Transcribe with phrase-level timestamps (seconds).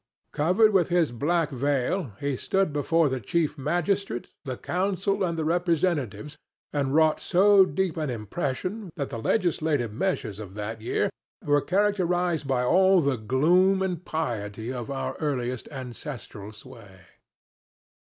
[0.31, 5.45] Covered with his black veil, he stood before the chief magistrate, the council and the
[5.45, 6.37] representatives,
[6.73, 11.11] and wrought so deep an impression that the legislative measures of that year
[11.45, 17.01] were characterized by all the gloom and piety of our earliest ancestral sway.